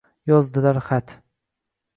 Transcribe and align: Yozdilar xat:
Yozdilar 0.31 0.81
xat: 0.87 1.15